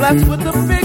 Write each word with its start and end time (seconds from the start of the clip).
blessed 0.00 0.28
with 0.28 0.40
the 0.40 0.52
fear. 0.66 0.79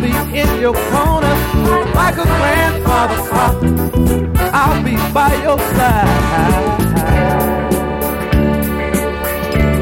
Be 0.00 0.10
in 0.38 0.60
your 0.60 0.74
corner 0.74 1.34
like 1.94 2.16
a 2.16 2.22
grandfather 2.22 3.16
clock. 3.28 3.56
I'll 4.54 4.82
be 4.84 4.96
by 5.12 5.34
your 5.42 5.58
side. 5.58 6.08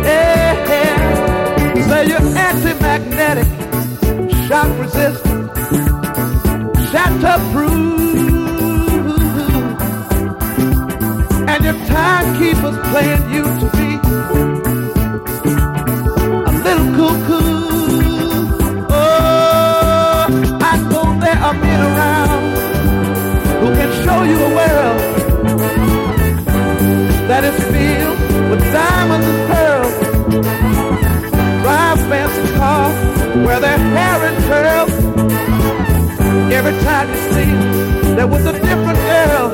Yeah, 0.04 0.54
yeah. 0.68 1.86
Say 1.88 2.02
you're 2.08 2.26
anti-magnetic, 2.36 3.48
shock 4.48 4.70
resistant, 4.78 5.50
shatterproof, 6.90 7.96
and 11.46 11.64
your 11.64 11.78
timekeeper's 11.86 12.78
playing 12.88 13.30
you. 13.34 13.65
know 24.16 24.22
you 24.22 24.36
a 24.36 24.48
world 24.48 25.00
that 27.28 27.44
is 27.44 27.56
filled 27.72 28.18
with 28.50 28.60
diamonds 28.72 29.26
and 29.32 29.40
pearls. 29.50 29.94
Drive 31.62 32.00
fancy 32.08 32.46
cars, 32.56 32.96
wear 33.44 33.60
their 33.60 33.76
hair 33.76 34.18
in 34.28 34.34
curls. 34.48 34.92
Every 36.58 36.76
time 36.86 37.06
you 37.12 37.20
see 37.34 37.50
them, 37.52 38.16
there 38.16 38.26
was 38.26 38.46
a 38.46 38.52
different 38.52 39.00
girl. 39.12 39.46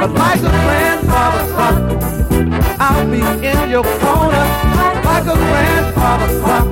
But 0.00 0.10
like 0.22 0.40
a 0.40 0.52
grandfather 0.66 1.44
clock, 1.52 1.78
I'll 2.80 3.06
be 3.08 3.20
in 3.50 3.70
your 3.70 3.84
corner. 4.02 4.46
Like 5.08 5.26
a 5.34 5.36
grandfather 5.48 6.30
clock, 6.40 6.68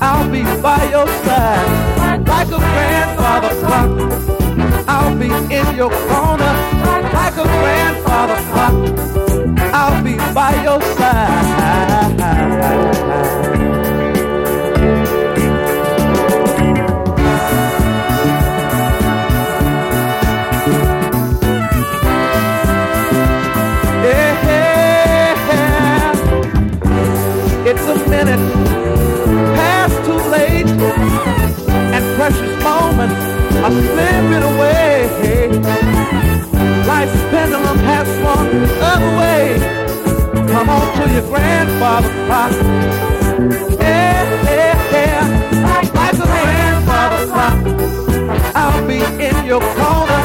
I'll 0.00 0.30
be 0.30 0.42
by 0.62 0.82
your 0.94 1.08
side. 1.24 2.28
Like 2.28 2.48
a 2.48 2.60
grandfather 2.74 3.52
clock 3.60 4.39
be 5.20 5.26
in 5.26 5.76
your 5.76 5.90
corner 5.90 6.52
like 7.12 7.36
a 7.36 7.44
grandfather 7.44 8.40
clock. 8.48 8.74
I'll 9.74 10.02
be 10.02 10.16
by 10.32 10.52
your 10.64 10.80
side. 10.96 12.20
It's 27.70 27.86
a 27.86 28.08
minute 28.08 28.40
past 29.54 29.96
too 30.06 30.20
late, 30.30 30.66
and 31.94 32.04
precious 32.16 32.64
moments 32.64 33.14
are 33.64 33.70
slipping 33.70 34.42
away 34.54 34.89
mama 37.74 37.82
passed 37.82 38.20
other 38.82 39.12
way. 39.18 39.58
Come 40.48 40.68
on 40.68 40.86
to 40.96 41.12
your 41.12 41.22
grandfather's 41.22 42.10
clock. 42.26 42.52
Yeah, 43.78 44.44
yeah, 44.44 44.92
yeah. 44.92 45.24
Like, 45.62 45.94
like 45.94 46.14
a 46.14 46.26
grandfather's 46.26 47.30
clock. 47.30 47.56
I'll 48.54 48.86
be 48.86 48.98
in 49.24 49.44
your 49.46 49.60
corner. 49.60 50.22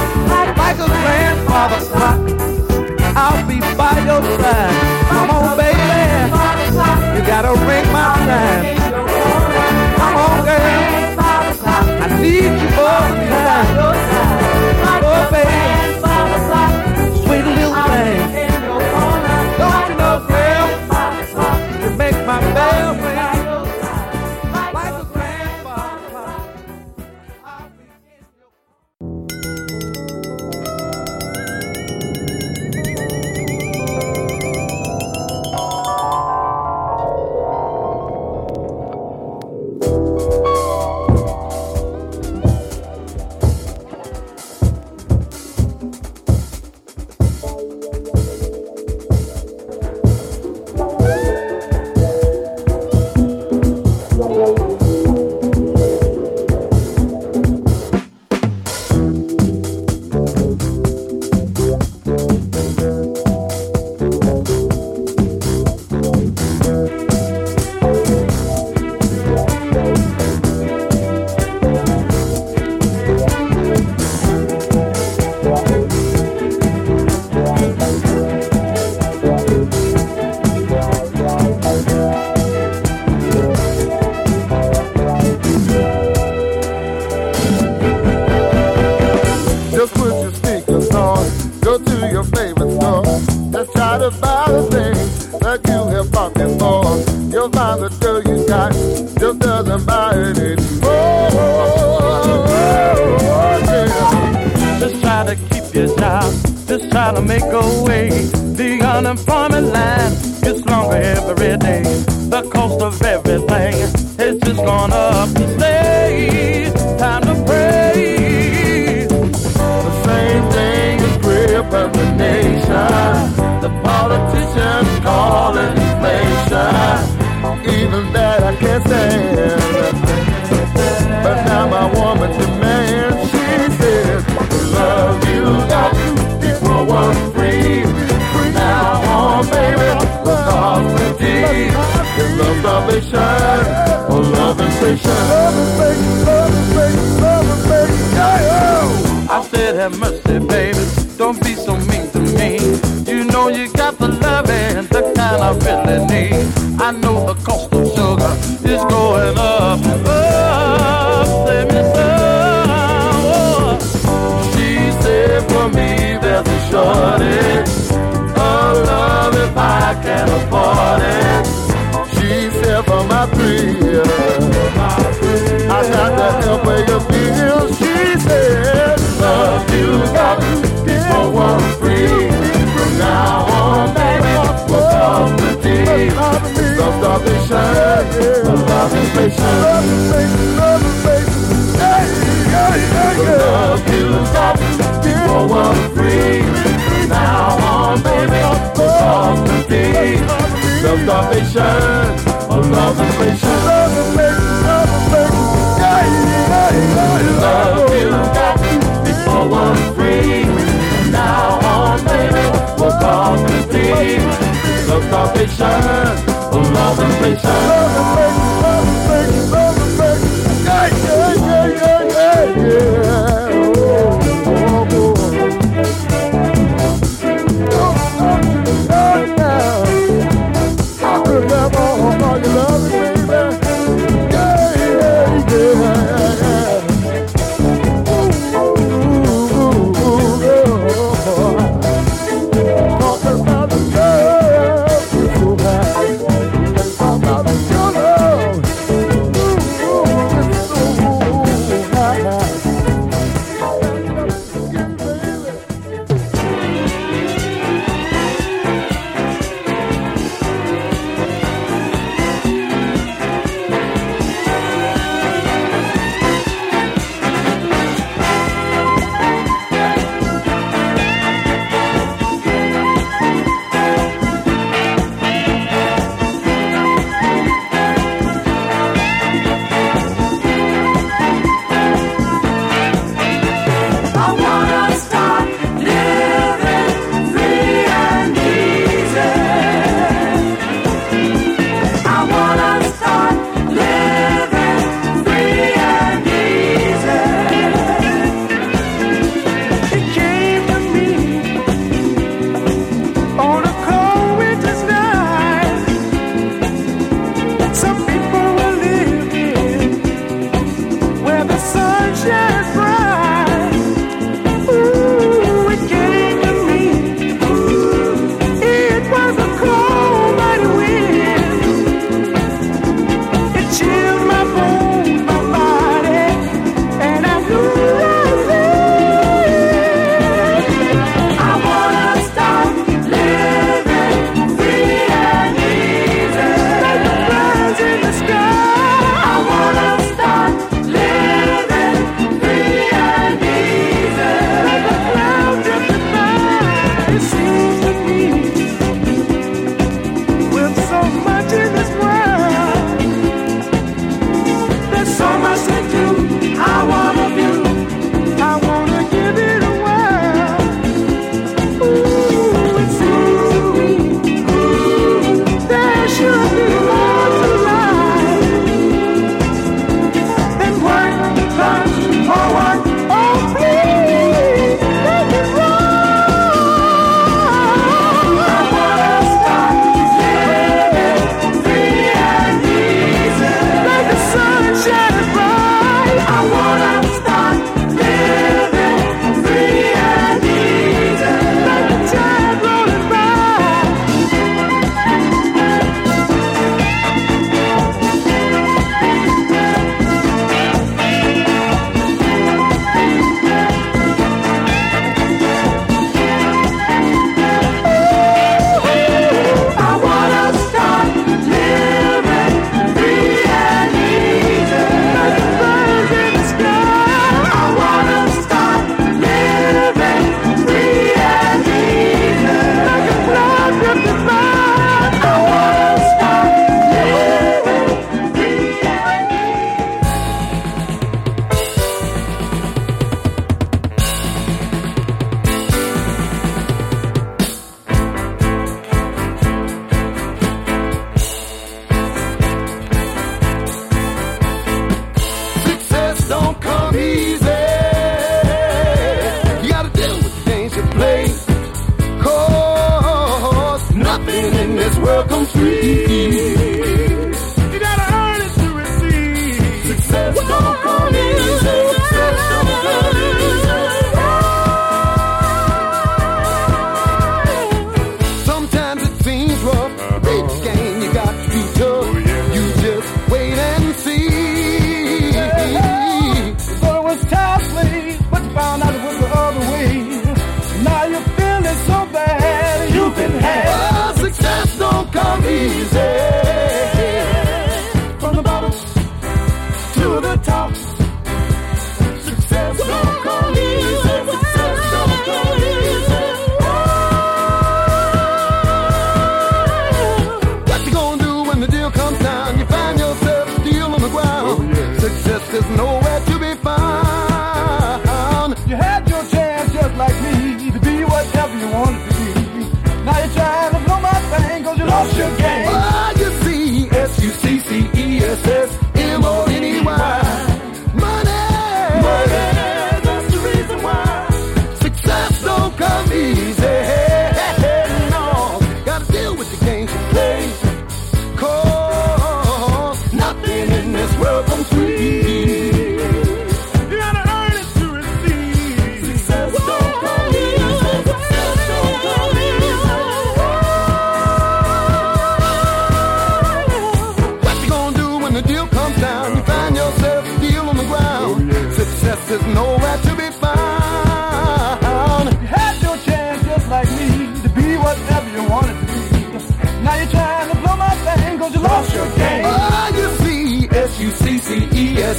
Like 0.58 0.80
a 0.80 0.88
grandfather's 0.88 1.88
clock. 1.90 2.20
I'll 3.16 3.48
be 3.48 3.60
by 3.78 3.96
your 4.06 4.22
side. 4.42 4.76
Come 5.10 5.30
on, 5.30 5.58
baby. 5.58 6.02
You 7.16 7.22
gotta 7.26 7.54
ring 7.68 7.88
my 7.92 8.16
time. 8.28 8.66
Come 9.98 10.16
on, 10.16 10.46
girl. 10.46 10.96
I 12.02 12.22
need 12.22 12.55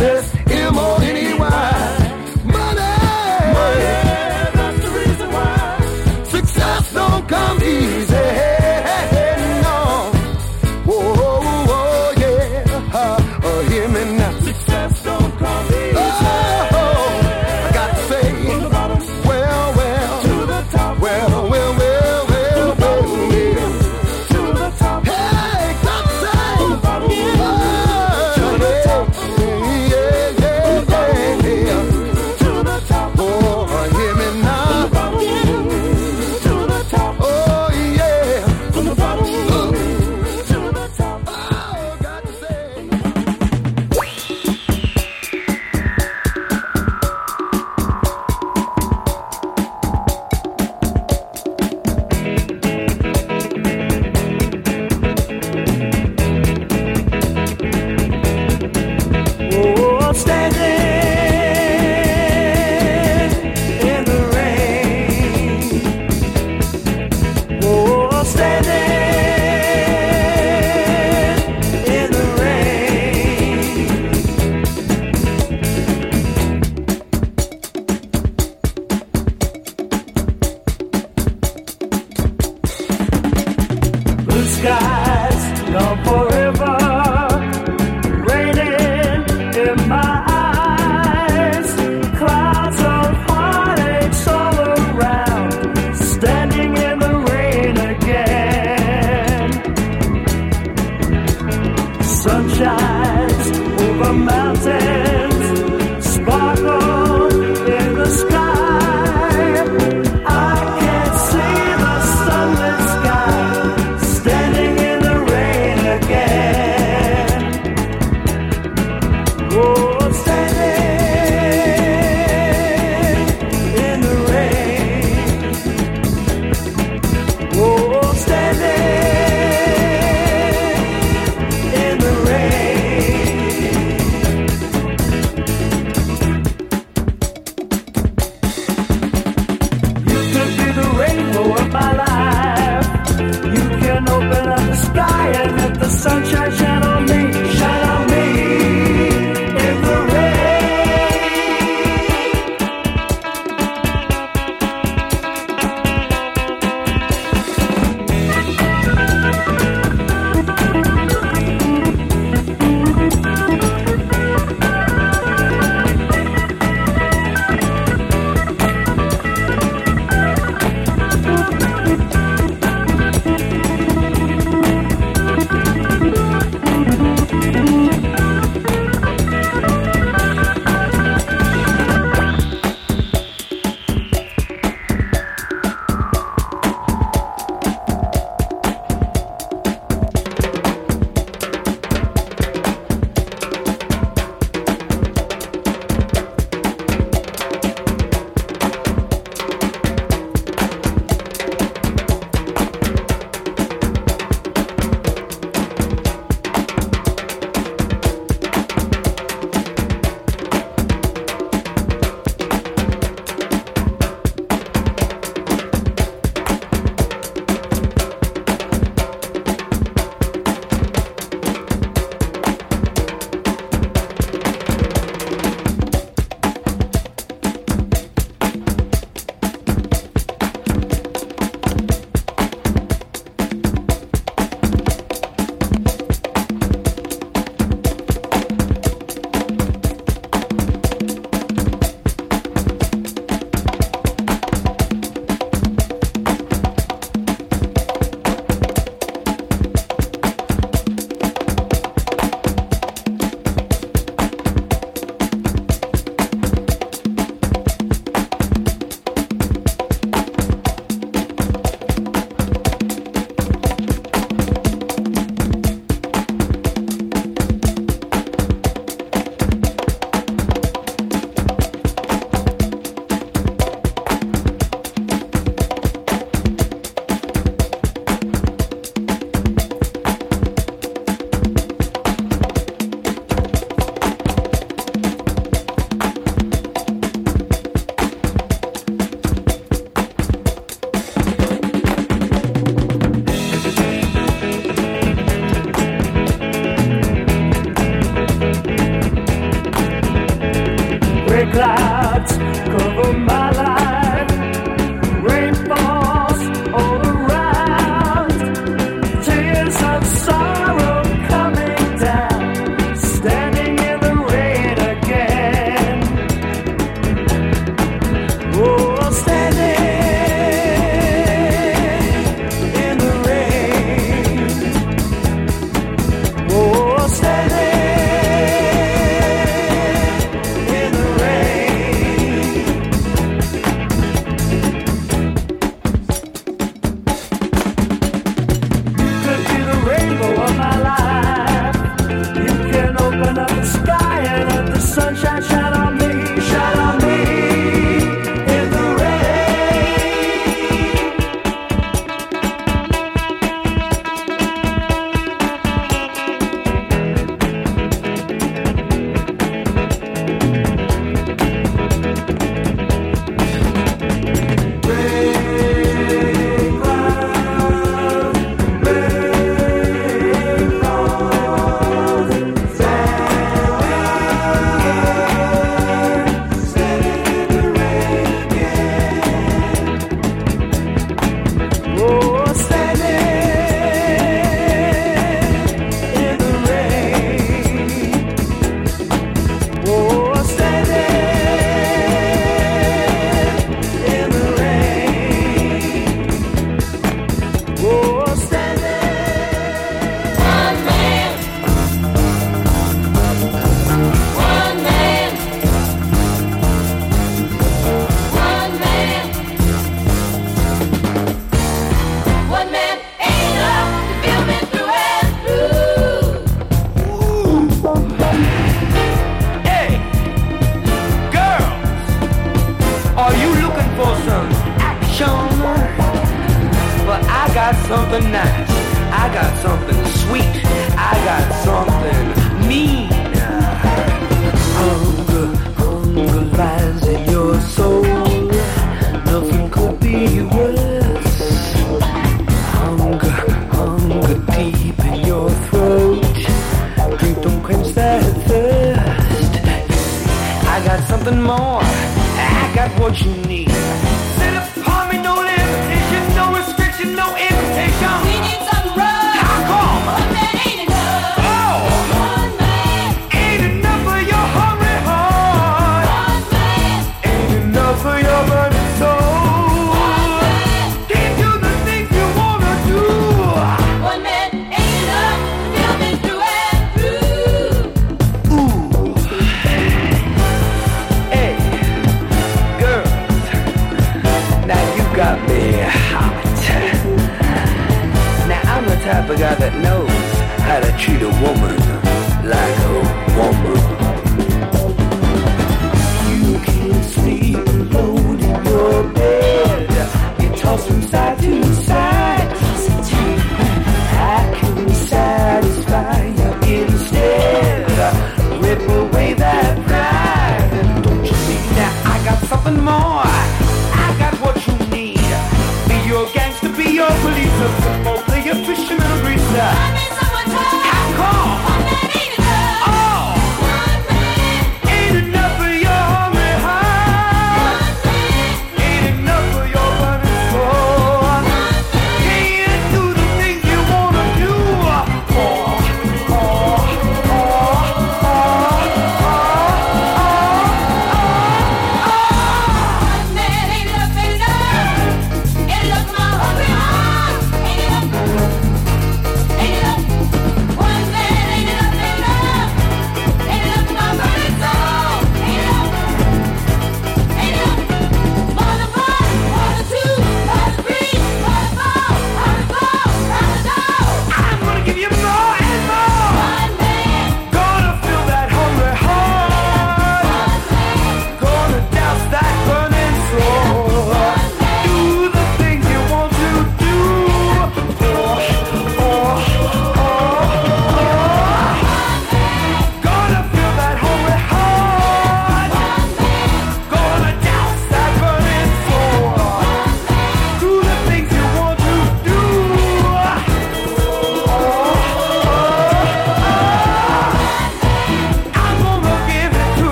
S-U-C-C-E-S-S, 0.00 0.39